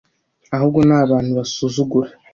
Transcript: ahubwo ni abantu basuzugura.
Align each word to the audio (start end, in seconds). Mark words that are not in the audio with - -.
ahubwo 0.55 0.79
ni 0.87 0.95
abantu 1.03 1.31
basuzugura. 1.39 2.09